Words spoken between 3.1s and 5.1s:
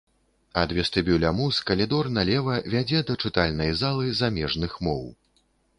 да чытальнай залы замежных моў.